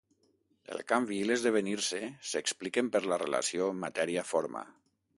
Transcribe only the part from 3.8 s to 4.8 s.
matèria-forma